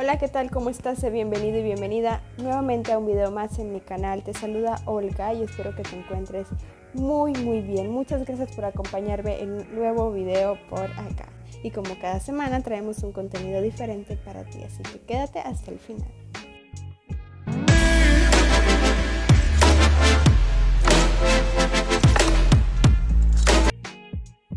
Hola, 0.00 0.16
¿qué 0.16 0.28
tal? 0.28 0.48
¿Cómo 0.52 0.70
estás? 0.70 1.02
Bienvenido 1.10 1.58
y 1.58 1.64
bienvenida 1.64 2.22
nuevamente 2.36 2.92
a 2.92 2.98
un 2.98 3.06
video 3.06 3.32
más 3.32 3.58
en 3.58 3.72
mi 3.72 3.80
canal. 3.80 4.22
Te 4.22 4.32
saluda 4.32 4.80
Olga 4.84 5.34
y 5.34 5.42
espero 5.42 5.74
que 5.74 5.82
te 5.82 5.96
encuentres 5.96 6.46
muy 6.94 7.32
muy 7.32 7.62
bien. 7.62 7.90
Muchas 7.90 8.24
gracias 8.24 8.54
por 8.54 8.64
acompañarme 8.64 9.42
en 9.42 9.54
un 9.54 9.74
nuevo 9.74 10.12
video 10.12 10.56
por 10.70 10.84
acá. 10.84 11.32
Y 11.64 11.72
como 11.72 11.98
cada 12.00 12.20
semana 12.20 12.62
traemos 12.62 13.02
un 13.02 13.10
contenido 13.10 13.60
diferente 13.60 14.16
para 14.16 14.44
ti, 14.44 14.62
así 14.62 14.84
que 14.84 15.00
quédate 15.00 15.40
hasta 15.40 15.72
el 15.72 15.80
final. 15.80 16.06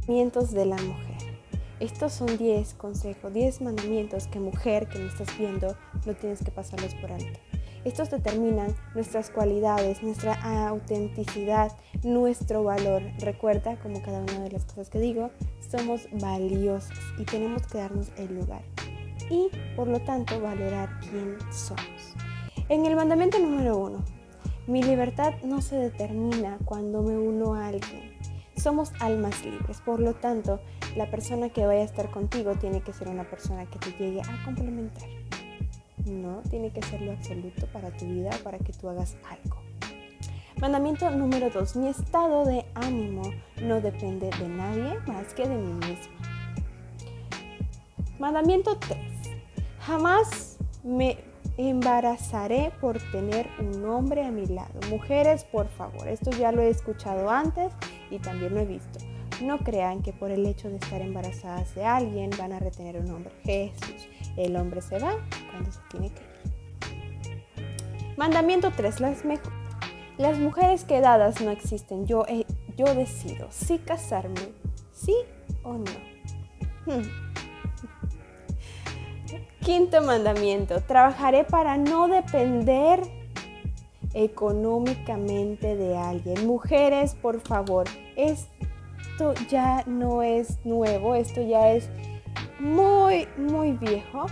Mandamientos 0.08 0.52
de 0.52 0.66
la 0.66 0.76
mujer. 0.76 1.21
Estos 1.82 2.13
son 2.13 2.38
10 2.38 2.75
consejos, 2.75 3.34
10 3.34 3.61
mandamientos 3.61 4.27
que 4.27 4.39
mujer 4.39 4.88
que 4.88 5.00
me 5.00 5.07
estás 5.07 5.36
viendo 5.36 5.75
no 6.05 6.13
tienes 6.13 6.44
que 6.44 6.52
pasarlos 6.52 6.94
por 6.94 7.12
alto. 7.12 7.39
Estos 7.84 8.12
determinan 8.12 8.76
nuestras 8.94 9.31
cualidades, 9.31 10.03
nuestra 10.03 10.36
autenticidad, 10.67 11.75
nuestro 12.03 12.63
valor. 12.63 13.02
Recuerda, 13.17 13.80
como 13.80 13.99
cada 14.03 14.20
una 14.20 14.41
de 14.41 14.52
las 14.52 14.66
cosas 14.66 14.91
que 14.91 14.99
digo, 14.99 15.31
somos 15.72 16.08
valiosos 16.22 16.95
y 17.17 17.25
tenemos 17.25 17.66
que 17.66 17.80
darnos 17.80 18.11
el 18.17 18.36
lugar. 18.36 18.61
Y 19.31 19.50
por 19.75 19.88
lo 19.88 20.00
tanto 20.02 20.39
valorar 20.39 21.00
quién 21.00 21.36
somos. 21.52 22.13
En 22.70 22.86
el 22.86 22.95
mandamiento 22.95 23.39
número 23.39 23.75
uno, 23.80 24.05
mi 24.67 24.84
libertad 24.84 25.34
no 25.44 25.63
se 25.63 25.77
determina 25.77 26.59
cuando 26.63 27.02
me 27.02 27.17
uno 27.17 27.55
a 27.55 27.70
alguien. 27.70 28.11
Somos 28.55 28.91
almas 29.00 29.44
libres, 29.44 29.81
por 29.81 30.00
lo 30.00 30.13
tanto, 30.13 30.59
la 30.95 31.09
persona 31.09 31.50
que 31.50 31.66
vaya 31.66 31.81
a 31.81 31.86
estar 31.86 32.12
contigo 32.12 32.55
tiene 32.55 32.81
que 32.81 32.94
ser 32.94 33.08
una 33.08 33.23
persona 33.23 33.66
que 33.66 33.80
te 33.80 33.91
llegue 33.91 34.22
a 34.22 34.45
complementar. 34.45 35.08
No 36.05 36.41
tiene 36.50 36.72
que 36.72 36.81
ser 36.81 37.02
lo 37.02 37.12
absoluto 37.12 37.67
para 37.67 37.91
tu 37.91 38.05
vida, 38.05 38.31
para 38.44 38.58
que 38.58 38.73
tú 38.73 38.89
hagas 38.89 39.16
algo. 39.30 39.62
Mandamiento 40.59 41.09
número 41.09 41.50
2. 41.50 41.75
Mi 41.78 41.88
estado 41.88 42.45
de 42.45 42.66
ánimo 42.75 43.23
no 43.62 43.81
depende 43.81 44.30
de 44.39 44.47
nadie 44.47 45.00
más 45.08 45.34
que 45.34 45.47
de 45.47 45.56
mí 45.56 45.73
misma. 45.73 46.14
Mandamiento 48.19 48.78
3. 48.78 48.97
Jamás 49.80 50.58
me 50.84 51.17
embarazaré 51.58 52.72
por 52.80 53.00
tener 53.12 53.47
un 53.59 53.86
hombre 53.86 54.23
a 54.23 54.31
mi 54.31 54.45
lado. 54.45 54.80
Mujeres, 54.89 55.44
por 55.45 55.67
favor, 55.69 56.08
esto 56.08 56.31
ya 56.31 56.52
lo 56.52 56.62
he 56.62 56.69
escuchado 56.69 57.30
antes 57.30 57.73
y 58.09 58.19
también 58.19 58.53
lo 58.53 58.62
he 58.62 58.66
visto. 58.66 59.00
No 59.44 59.58
crean 59.59 60.03
que 60.03 60.14
por 60.14 60.30
el 60.30 60.45
hecho 60.45 60.70
de 60.70 60.75
estar 60.75 61.02
embarazadas 61.02 61.73
de 61.73 61.84
alguien 61.84 62.30
van 62.38 62.53
a 62.53 62.59
retener 62.59 62.97
un 62.97 63.09
hombre. 63.09 63.31
Jesús, 63.44 64.08
el 64.38 64.56
hombre 64.56 64.81
se 64.81 65.00
va 65.00 65.16
cuando 65.50 65.72
se 65.72 65.80
tiene 65.89 66.09
que 66.09 66.22
ir. 66.22 66.31
Mandamiento 68.17 68.72
3. 68.75 69.00
Las, 70.17 70.38
mujeres 70.38 70.86
quedadas 70.86 71.42
no 71.42 71.50
existen. 71.50 72.06
Yo, 72.06 72.23
yo 72.78 72.94
decido 72.94 73.47
si 73.50 73.80
casarme, 73.80 74.53
sí 74.92 75.16
o 75.64 75.73
no. 75.73 75.92
Hmm. 76.86 77.31
Quinto 79.62 80.02
mandamiento. 80.03 80.81
Trabajaré 80.81 81.45
para 81.45 81.78
no 81.78 82.08
depender 82.08 83.02
económicamente 84.14 85.75
de 85.75 85.97
alguien. 85.97 86.45
Mujeres, 86.45 87.16
por 87.16 87.39
favor, 87.39 87.88
es 88.16 88.47
esto 89.22 89.33
ya 89.50 89.83
no 89.86 90.23
es 90.23 90.58
nuevo, 90.66 91.14
esto 91.14 91.41
ya 91.41 91.72
es 91.72 91.89
muy, 92.59 93.28
muy 93.38 93.73
viejo, 93.73 94.25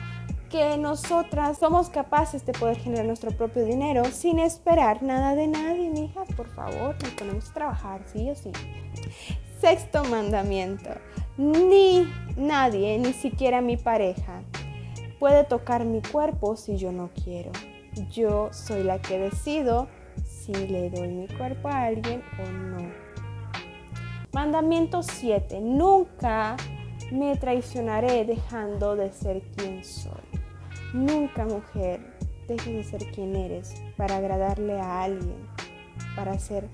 que 0.50 0.78
nosotras 0.78 1.60
somos 1.60 1.90
capaces 1.90 2.44
de 2.44 2.54
poder 2.54 2.78
generar 2.78 3.06
nuestro 3.06 3.30
propio 3.30 3.66
dinero 3.66 4.04
sin 4.06 4.40
esperar 4.40 5.04
nada 5.04 5.36
de 5.36 5.48
nadie, 5.48 5.92
mijas, 5.92 6.28
por 6.36 6.48
favor, 6.56 6.96
nos 7.04 7.14
ponemos 7.14 7.50
a 7.52 7.54
trabajar, 7.54 8.02
sí 8.12 8.32
o 8.32 8.36
sí. 8.36 8.52
Sexto 9.60 10.04
mandamiento, 10.06 10.90
ni 11.38 12.12
nadie, 12.36 12.98
ni 12.98 13.14
siquiera 13.14 13.62
mi 13.62 13.78
pareja, 13.78 14.42
puede 15.20 15.44
tocar 15.44 15.86
mi 15.86 16.02
cuerpo 16.02 16.56
si 16.56 16.78
yo 16.78 16.92
no 16.92 17.12
quiero. 17.24 17.52
Yo 18.12 18.50
soy 18.52 18.84
la 18.84 19.00
que 19.00 19.20
decido 19.20 19.88
si 20.24 20.54
le 20.54 20.90
doy 20.90 21.10
mi 21.10 21.28
cuerpo 21.28 21.68
a 21.68 21.84
alguien 21.84 22.24
o 22.40 22.52
no. 22.52 23.09
Mandamiento 24.32 25.02
7. 25.02 25.60
Nunca 25.60 26.56
me 27.12 27.36
traicionaré 27.36 28.26
dejando 28.26 28.96
de 28.96 29.12
ser 29.12 29.42
quien 29.56 29.84
soy. 29.84 30.12
Nunca, 30.94 31.46
mujer, 31.46 32.00
dejes 32.48 32.76
de 32.76 32.84
ser 32.84 33.12
quien 33.12 33.36
eres 33.36 33.74
para 33.98 34.18
agradarle 34.18 34.80
a 34.80 35.02
alguien, 35.02 35.36
para 36.16 36.38
ser 36.38 36.68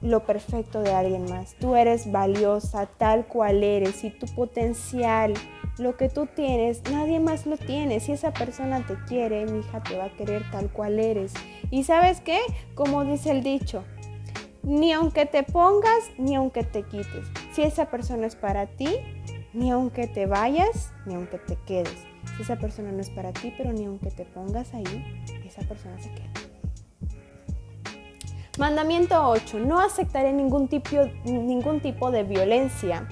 lo 0.00 0.24
perfecto 0.24 0.80
de 0.80 0.94
alguien 0.94 1.26
más. 1.28 1.56
Tú 1.60 1.76
eres 1.76 2.10
valiosa 2.10 2.86
tal 2.86 3.26
cual 3.26 3.62
eres 3.62 4.02
y 4.02 4.10
tu 4.10 4.26
potencial, 4.26 5.34
lo 5.76 5.98
que 5.98 6.08
tú 6.08 6.26
tienes, 6.26 6.82
nadie 6.90 7.20
más 7.20 7.44
lo 7.44 7.58
tiene. 7.58 8.00
Si 8.00 8.12
esa 8.12 8.32
persona 8.32 8.86
te 8.86 8.96
quiere, 9.06 9.44
mi 9.44 9.58
hija 9.58 9.82
te 9.82 9.98
va 9.98 10.06
a 10.06 10.16
querer 10.16 10.42
tal 10.50 10.70
cual 10.70 10.98
eres. 10.98 11.34
Y 11.70 11.84
sabes 11.84 12.22
qué? 12.22 12.40
Como 12.74 13.04
dice 13.04 13.30
el 13.30 13.42
dicho, 13.42 13.84
ni 14.66 14.92
aunque 14.92 15.26
te 15.26 15.44
pongas, 15.44 16.10
ni 16.18 16.34
aunque 16.34 16.64
te 16.64 16.82
quites. 16.82 17.24
Si 17.52 17.62
esa 17.62 17.88
persona 17.88 18.26
es 18.26 18.34
para 18.34 18.66
ti, 18.66 18.88
ni 19.54 19.70
aunque 19.70 20.08
te 20.08 20.26
vayas, 20.26 20.92
ni 21.06 21.14
aunque 21.14 21.38
te 21.38 21.56
quedes. 21.66 22.04
Si 22.36 22.42
esa 22.42 22.56
persona 22.56 22.90
no 22.90 23.00
es 23.00 23.08
para 23.10 23.32
ti, 23.32 23.54
pero 23.56 23.72
ni 23.72 23.84
aunque 23.84 24.10
te 24.10 24.24
pongas 24.24 24.74
ahí, 24.74 25.24
esa 25.46 25.62
persona 25.62 25.96
se 26.02 26.10
queda. 26.10 26.32
Mandamiento 28.58 29.22
8. 29.28 29.60
No 29.60 29.78
aceptaré 29.78 30.32
ningún 30.32 30.66
tipo, 30.66 30.96
ningún 31.24 31.80
tipo 31.80 32.10
de 32.10 32.24
violencia 32.24 33.06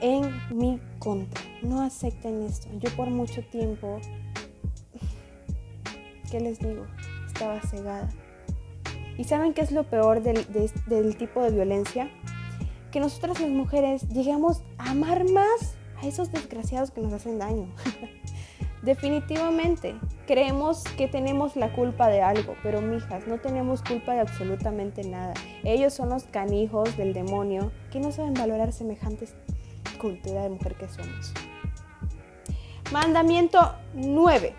en 0.00 0.30
mi 0.56 0.80
contra. 1.00 1.42
No 1.62 1.80
acepten 1.80 2.42
esto. 2.42 2.68
Yo 2.78 2.88
por 2.90 3.10
mucho 3.10 3.42
tiempo, 3.46 3.98
¿qué 6.30 6.38
les 6.38 6.60
digo? 6.60 6.86
Estaba 7.26 7.60
cegada 7.62 8.08
¿Y 9.18 9.24
saben 9.24 9.52
qué 9.52 9.60
es 9.60 9.72
lo 9.72 9.84
peor 9.84 10.22
del, 10.22 11.16
tipo 11.16 11.42
de 11.42 11.50
violencia? 11.50 12.08
Que 12.90 13.00
nosotras 13.00 13.40
las 13.40 13.50
mujeres 13.50 14.08
llegamos 14.08 14.62
a 14.78 14.90
amar 14.90 15.28
más 15.30 15.74
a 16.02 16.06
esos 16.06 16.32
desgraciados 16.32 16.90
que 16.90 17.02
nos 17.02 17.12
hacen 17.12 17.38
daño. 17.38 17.68
Definitivamente, 18.82 19.94
creemos 20.26 20.82
que 20.96 21.06
tenemos 21.06 21.54
la 21.54 21.72
culpa 21.72 22.08
de 22.08 22.20
algo, 22.20 22.56
pero 22.64 22.80
mijas, 22.80 23.28
no 23.28 23.38
tenemos 23.38 23.80
culpa 23.82 24.14
de 24.14 24.20
absolutamente 24.20 25.04
nada. 25.04 25.34
Ellos 25.62 25.94
son 25.94 26.08
los 26.08 26.24
canijos 26.24 26.96
del 26.96 27.12
demonio 27.12 27.70
que 27.92 28.00
no 28.00 28.10
saben 28.10 28.34
valorar 28.34 28.72
semejantes 28.72 29.34
cultura 30.00 30.42
de 30.42 30.48
mujer 30.48 30.74
que 30.74 30.88
somos. 30.88 31.32
Mandamiento 32.90 33.76
9. 33.94 34.52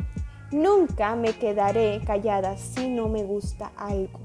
Nunca 0.51 1.15
me 1.15 1.33
quedaré 1.33 1.99
callada 2.05 2.55
si 2.55 2.87
no 2.87 3.09
me 3.09 3.23
gusta 3.23 3.73
algo 3.75 4.21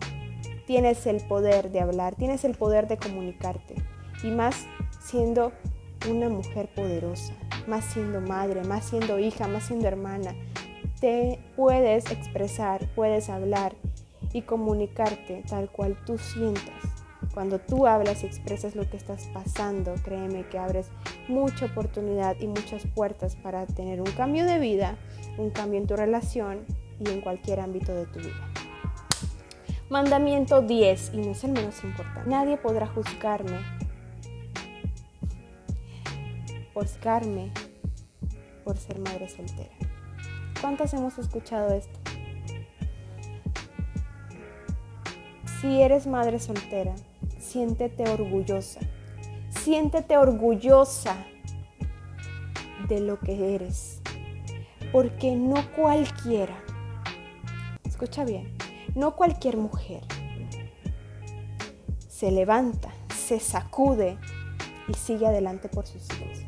tienes 0.68 1.06
el 1.06 1.26
poder 1.26 1.72
de 1.72 1.80
hablar, 1.80 2.14
tienes 2.14 2.44
el 2.44 2.54
poder 2.54 2.88
de 2.88 2.98
comunicarte. 2.98 3.74
Y 4.22 4.30
más 4.30 4.66
siendo 5.00 5.50
una 6.10 6.28
mujer 6.28 6.68
poderosa, 6.74 7.32
más 7.66 7.86
siendo 7.86 8.20
madre, 8.20 8.62
más 8.64 8.84
siendo 8.84 9.18
hija, 9.18 9.48
más 9.48 9.64
siendo 9.64 9.88
hermana. 9.88 10.34
Te 11.00 11.38
puedes 11.56 12.10
expresar, 12.10 12.86
puedes 12.94 13.30
hablar 13.30 13.76
y 14.34 14.42
comunicarte 14.42 15.42
tal 15.48 15.70
cual 15.70 15.96
tú 16.04 16.18
sientas. 16.18 16.82
Cuando 17.32 17.58
tú 17.60 17.86
hablas 17.86 18.22
y 18.22 18.26
expresas 18.26 18.76
lo 18.76 18.90
que 18.90 18.98
estás 18.98 19.24
pasando, 19.32 19.94
créeme 20.04 20.46
que 20.48 20.58
abres 20.58 20.90
mucha 21.28 21.64
oportunidad 21.64 22.36
y 22.40 22.46
muchas 22.46 22.84
puertas 22.94 23.36
para 23.36 23.64
tener 23.64 24.02
un 24.02 24.10
cambio 24.10 24.44
de 24.44 24.58
vida, 24.58 24.98
un 25.38 25.48
cambio 25.48 25.80
en 25.80 25.86
tu 25.86 25.96
relación 25.96 26.66
y 27.00 27.08
en 27.08 27.22
cualquier 27.22 27.60
ámbito 27.60 27.94
de 27.94 28.04
tu 28.04 28.18
vida. 28.18 28.47
Mandamiento 29.90 30.60
10, 30.60 31.12
y 31.14 31.16
no 31.16 31.30
es 31.30 31.44
el 31.44 31.52
menos 31.52 31.82
importante. 31.82 32.28
Nadie 32.28 32.58
podrá 32.58 32.86
juzgarme, 32.86 33.58
juzgarme 36.74 37.50
por 38.64 38.76
ser 38.76 38.98
madre 38.98 39.30
soltera. 39.30 39.74
¿Cuántas 40.60 40.92
hemos 40.92 41.16
escuchado 41.18 41.72
esto? 41.72 41.98
Si 45.62 45.80
eres 45.80 46.06
madre 46.06 46.38
soltera, 46.38 46.94
siéntete 47.38 48.04
orgullosa. 48.10 48.80
Siéntete 49.48 50.18
orgullosa 50.18 51.16
de 52.88 53.00
lo 53.00 53.18
que 53.20 53.54
eres. 53.54 54.02
Porque 54.92 55.34
no 55.34 55.56
cualquiera, 55.74 56.62
escucha 57.84 58.24
bien, 58.24 58.57
no 58.94 59.16
cualquier 59.16 59.56
mujer 59.56 60.02
se 62.18 62.32
levanta, 62.32 62.90
se 63.14 63.38
sacude 63.38 64.18
y 64.88 64.94
sigue 64.94 65.26
adelante 65.26 65.68
por 65.68 65.86
sus 65.86 66.02
hijos. 66.10 66.38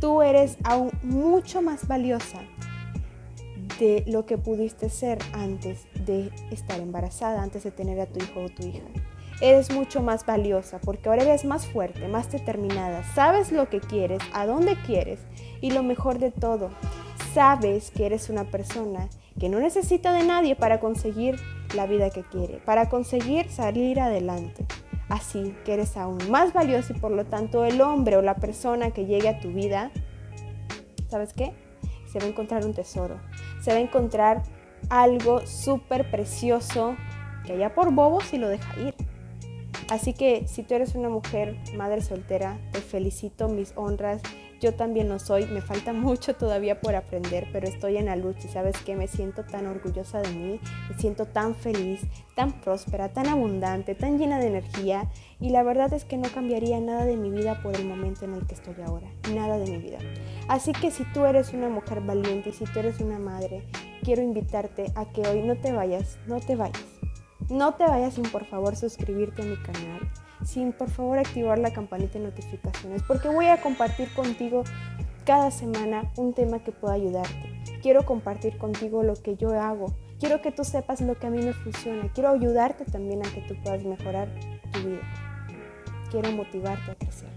Tú 0.00 0.22
eres 0.22 0.56
aún 0.64 0.90
mucho 1.02 1.60
más 1.60 1.86
valiosa 1.86 2.38
de 3.78 4.04
lo 4.06 4.24
que 4.24 4.38
pudiste 4.38 4.88
ser 4.88 5.18
antes 5.32 5.86
de 6.06 6.32
estar 6.50 6.80
embarazada, 6.80 7.42
antes 7.42 7.64
de 7.64 7.70
tener 7.70 8.00
a 8.00 8.06
tu 8.06 8.20
hijo 8.20 8.44
o 8.44 8.48
tu 8.48 8.66
hija. 8.66 8.84
Eres 9.40 9.70
mucho 9.70 10.02
más 10.02 10.24
valiosa 10.24 10.80
porque 10.80 11.08
ahora 11.08 11.24
eres 11.24 11.44
más 11.44 11.66
fuerte, 11.66 12.08
más 12.08 12.32
determinada, 12.32 13.04
sabes 13.14 13.52
lo 13.52 13.68
que 13.68 13.80
quieres, 13.80 14.20
a 14.32 14.46
dónde 14.46 14.76
quieres 14.86 15.20
y 15.60 15.72
lo 15.72 15.82
mejor 15.82 16.18
de 16.18 16.30
todo, 16.30 16.70
sabes 17.34 17.90
que 17.90 18.06
eres 18.06 18.30
una 18.30 18.44
persona 18.44 19.08
que 19.38 19.48
no 19.48 19.60
necesita 19.60 20.12
de 20.12 20.24
nadie 20.24 20.56
para 20.56 20.80
conseguir 20.80 21.38
la 21.74 21.86
vida 21.86 22.10
que 22.10 22.22
quiere, 22.22 22.58
para 22.64 22.88
conseguir 22.88 23.50
salir 23.50 24.00
adelante. 24.00 24.66
Así 25.08 25.54
que 25.64 25.74
eres 25.74 25.96
aún 25.96 26.18
más 26.30 26.52
valioso 26.52 26.92
y 26.92 26.98
por 26.98 27.10
lo 27.10 27.24
tanto 27.24 27.64
el 27.64 27.80
hombre 27.80 28.16
o 28.16 28.22
la 28.22 28.36
persona 28.36 28.90
que 28.90 29.06
llegue 29.06 29.28
a 29.28 29.40
tu 29.40 29.48
vida, 29.48 29.90
¿sabes 31.08 31.32
qué? 31.32 31.54
Se 32.10 32.18
va 32.18 32.26
a 32.26 32.28
encontrar 32.28 32.64
un 32.64 32.74
tesoro, 32.74 33.18
se 33.60 33.70
va 33.70 33.78
a 33.78 33.80
encontrar 33.80 34.42
algo 34.90 35.46
súper 35.46 36.10
precioso 36.10 36.96
que 37.44 37.54
allá 37.54 37.74
por 37.74 37.92
bobo 37.92 38.20
si 38.20 38.38
lo 38.38 38.48
deja 38.48 38.80
ir. 38.80 38.94
Así 39.90 40.12
que 40.12 40.46
si 40.46 40.62
tú 40.62 40.74
eres 40.74 40.94
una 40.94 41.08
mujer 41.08 41.56
madre 41.74 42.02
soltera, 42.02 42.58
te 42.72 42.80
felicito, 42.80 43.48
mis 43.48 43.72
honras, 43.74 44.20
yo 44.60 44.74
también 44.74 45.08
lo 45.08 45.18
soy, 45.18 45.46
me 45.46 45.60
falta 45.60 45.92
mucho 45.94 46.34
todavía 46.34 46.80
por 46.80 46.94
aprender, 46.94 47.48
pero 47.52 47.66
estoy 47.66 47.96
en 47.96 48.06
la 48.06 48.16
lucha 48.16 48.46
y 48.46 48.48
sabes 48.48 48.76
que 48.78 48.96
me 48.96 49.08
siento 49.08 49.44
tan 49.44 49.66
orgullosa 49.66 50.20
de 50.20 50.30
mí, 50.30 50.60
me 50.88 50.98
siento 50.98 51.26
tan 51.26 51.54
feliz, 51.54 52.00
tan 52.34 52.60
próspera, 52.60 53.12
tan 53.12 53.28
abundante, 53.28 53.94
tan 53.94 54.18
llena 54.18 54.38
de 54.38 54.48
energía 54.48 55.10
y 55.40 55.50
la 55.50 55.62
verdad 55.62 55.92
es 55.92 56.04
que 56.04 56.16
no 56.16 56.28
cambiaría 56.30 56.80
nada 56.80 57.04
de 57.04 57.16
mi 57.16 57.30
vida 57.30 57.62
por 57.62 57.76
el 57.76 57.84
momento 57.84 58.24
en 58.24 58.34
el 58.34 58.46
que 58.46 58.54
estoy 58.54 58.76
ahora, 58.84 59.08
nada 59.34 59.58
de 59.58 59.70
mi 59.70 59.78
vida. 59.78 59.98
Así 60.48 60.72
que 60.72 60.90
si 60.90 61.04
tú 61.12 61.24
eres 61.24 61.52
una 61.52 61.68
mujer 61.68 62.00
valiente 62.00 62.50
y 62.50 62.52
si 62.52 62.64
tú 62.64 62.78
eres 62.78 63.00
una 63.00 63.18
madre, 63.18 63.62
quiero 64.02 64.22
invitarte 64.22 64.92
a 64.94 65.06
que 65.06 65.22
hoy 65.22 65.42
no 65.42 65.56
te 65.56 65.72
vayas, 65.72 66.18
no 66.26 66.40
te 66.40 66.56
vayas. 66.56 66.84
No 67.48 67.74
te 67.74 67.84
vayas 67.84 68.14
sin 68.14 68.24
por 68.24 68.44
favor 68.44 68.76
suscribirte 68.76 69.40
a 69.40 69.46
mi 69.46 69.56
canal 69.56 70.10
sin 70.44 70.72
por 70.72 70.90
favor 70.90 71.18
activar 71.18 71.58
la 71.58 71.72
campanita 71.72 72.18
de 72.18 72.26
notificaciones, 72.26 73.02
porque 73.06 73.28
voy 73.28 73.46
a 73.46 73.60
compartir 73.60 74.12
contigo 74.14 74.64
cada 75.24 75.50
semana 75.50 76.10
un 76.16 76.32
tema 76.32 76.60
que 76.60 76.72
pueda 76.72 76.94
ayudarte. 76.94 77.62
Quiero 77.82 78.04
compartir 78.06 78.56
contigo 78.58 79.02
lo 79.02 79.14
que 79.14 79.36
yo 79.36 79.50
hago. 79.50 79.94
Quiero 80.18 80.40
que 80.40 80.50
tú 80.50 80.64
sepas 80.64 81.00
lo 81.00 81.16
que 81.16 81.26
a 81.26 81.30
mí 81.30 81.42
me 81.42 81.52
funciona. 81.52 82.10
Quiero 82.12 82.30
ayudarte 82.30 82.84
también 82.84 83.24
a 83.24 83.30
que 83.30 83.42
tú 83.42 83.54
puedas 83.62 83.84
mejorar 83.84 84.28
tu 84.72 84.80
vida. 84.80 85.02
Quiero 86.10 86.32
motivarte 86.32 86.90
a 86.90 86.94
crecer. 86.94 87.28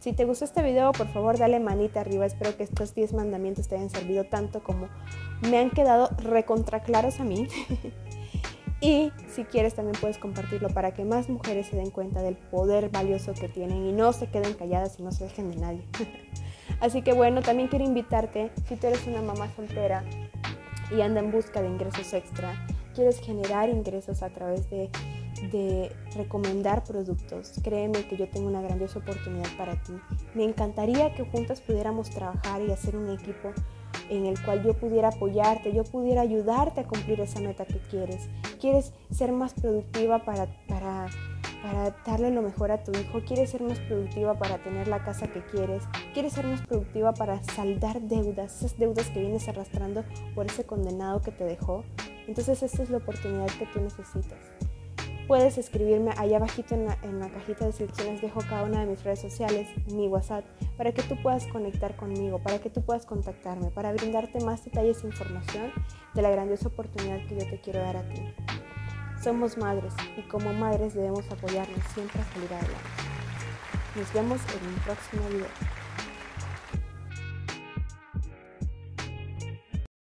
Si 0.00 0.12
te 0.12 0.24
gustó 0.24 0.44
este 0.44 0.62
video, 0.62 0.92
por 0.92 1.08
favor 1.08 1.36
dale 1.36 1.60
manita 1.60 2.00
arriba. 2.00 2.26
Espero 2.26 2.56
que 2.56 2.62
estos 2.62 2.94
10 2.94 3.12
mandamientos 3.12 3.68
te 3.68 3.74
hayan 3.76 3.90
servido 3.90 4.24
tanto 4.24 4.62
como 4.62 4.88
me 5.42 5.58
han 5.58 5.70
quedado 5.70 6.08
recontra 6.16 6.82
claros 6.82 7.20
a 7.20 7.24
mí. 7.24 7.48
Y 8.80 9.10
si 9.28 9.44
quieres 9.44 9.74
también 9.74 9.96
puedes 10.00 10.18
compartirlo 10.18 10.68
para 10.68 10.92
que 10.92 11.04
más 11.04 11.28
mujeres 11.28 11.68
se 11.68 11.76
den 11.76 11.90
cuenta 11.90 12.22
del 12.22 12.36
poder 12.36 12.90
valioso 12.90 13.32
que 13.32 13.48
tienen 13.48 13.86
y 13.86 13.92
no 13.92 14.12
se 14.12 14.26
queden 14.26 14.52
calladas 14.54 14.98
y 14.98 15.02
no 15.02 15.12
se 15.12 15.24
dejen 15.24 15.50
de 15.50 15.56
nadie. 15.56 15.82
Así 16.80 17.00
que 17.02 17.14
bueno, 17.14 17.40
también 17.40 17.68
quiero 17.68 17.84
invitarte, 17.84 18.50
si 18.68 18.76
tú 18.76 18.86
eres 18.86 19.06
una 19.06 19.22
mamá 19.22 19.50
soltera 19.56 20.04
y 20.94 21.00
anda 21.00 21.20
en 21.20 21.32
busca 21.32 21.62
de 21.62 21.68
ingresos 21.68 22.12
extra, 22.12 22.66
quieres 22.94 23.18
generar 23.20 23.70
ingresos 23.70 24.22
a 24.22 24.28
través 24.28 24.68
de, 24.68 24.90
de 25.50 25.90
recomendar 26.14 26.84
productos, 26.84 27.52
créeme 27.62 28.06
que 28.06 28.16
yo 28.18 28.28
tengo 28.28 28.48
una 28.48 28.60
grandiosa 28.60 28.98
oportunidad 28.98 29.48
para 29.56 29.80
ti. 29.82 29.92
Me 30.34 30.44
encantaría 30.44 31.14
que 31.14 31.24
juntas 31.24 31.62
pudiéramos 31.62 32.10
trabajar 32.10 32.60
y 32.60 32.70
hacer 32.70 32.94
un 32.96 33.08
equipo 33.08 33.52
en 34.10 34.26
el 34.26 34.42
cual 34.42 34.62
yo 34.62 34.74
pudiera 34.74 35.08
apoyarte, 35.08 35.72
yo 35.72 35.84
pudiera 35.84 36.22
ayudarte 36.22 36.80
a 36.80 36.86
cumplir 36.86 37.20
esa 37.20 37.40
meta 37.40 37.64
que 37.64 37.78
quieres. 37.90 38.28
¿Quieres 38.60 38.92
ser 39.10 39.32
más 39.32 39.54
productiva 39.54 40.24
para, 40.24 40.46
para, 40.68 41.06
para 41.62 41.90
darle 42.06 42.30
lo 42.30 42.42
mejor 42.42 42.70
a 42.70 42.82
tu 42.82 42.92
hijo? 42.92 43.20
¿Quieres 43.26 43.50
ser 43.50 43.62
más 43.62 43.78
productiva 43.80 44.34
para 44.34 44.58
tener 44.58 44.88
la 44.88 45.04
casa 45.04 45.28
que 45.28 45.42
quieres? 45.44 45.82
¿Quieres 46.14 46.32
ser 46.32 46.46
más 46.46 46.60
productiva 46.62 47.12
para 47.12 47.42
saldar 47.42 48.00
deudas, 48.00 48.56
esas 48.56 48.78
deudas 48.78 49.10
que 49.10 49.20
vienes 49.20 49.48
arrastrando 49.48 50.04
por 50.34 50.46
ese 50.46 50.64
condenado 50.64 51.20
que 51.22 51.32
te 51.32 51.44
dejó? 51.44 51.84
Entonces 52.26 52.62
esta 52.62 52.82
es 52.82 52.90
la 52.90 52.98
oportunidad 52.98 53.46
que 53.58 53.66
tú 53.66 53.80
necesitas 53.80 54.38
puedes 55.26 55.58
escribirme 55.58 56.12
allá 56.16 56.36
abajito 56.36 56.74
en 56.74 56.86
la, 56.86 56.98
en 57.02 57.18
la, 57.18 57.28
cajita 57.28 57.60
de 57.60 57.66
descripciones 57.66 58.20
dejo 58.20 58.40
cada 58.48 58.62
una 58.62 58.80
de 58.80 58.86
mis 58.86 59.02
redes 59.02 59.20
sociales, 59.20 59.68
mi 59.92 60.08
WhatsApp, 60.08 60.44
para 60.76 60.92
que 60.92 61.02
tú 61.02 61.20
puedas 61.22 61.46
conectar 61.46 61.96
conmigo, 61.96 62.38
para 62.38 62.58
que 62.58 62.70
tú 62.70 62.82
puedas 62.82 63.06
contactarme, 63.06 63.70
para 63.70 63.92
brindarte 63.92 64.40
más 64.44 64.64
detalles 64.64 65.02
e 65.02 65.06
información 65.06 65.72
de 66.14 66.22
la 66.22 66.30
grandiosa 66.30 66.68
oportunidad 66.68 67.26
que 67.26 67.40
yo 67.40 67.50
te 67.50 67.60
quiero 67.60 67.80
dar 67.80 67.96
a 67.96 68.08
ti. 68.08 68.22
Somos 69.22 69.56
madres 69.58 69.94
y 70.16 70.22
como 70.28 70.52
madres 70.52 70.94
debemos 70.94 71.30
apoyarnos 71.30 71.84
siempre 71.94 72.20
a 72.20 72.24
salir 72.32 72.52
adelante. 72.52 73.06
Nos 73.96 74.12
vemos 74.12 74.40
en 74.54 74.68
un 74.68 74.74
próximo 74.84 75.22
video. 75.28 75.75